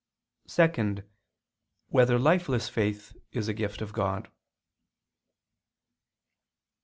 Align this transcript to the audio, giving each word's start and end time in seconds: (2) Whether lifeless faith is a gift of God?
(2) 0.47 1.03
Whether 1.89 2.17
lifeless 2.17 2.67
faith 2.67 3.15
is 3.33 3.47
a 3.47 3.53
gift 3.53 3.83
of 3.83 3.93
God? 3.93 4.29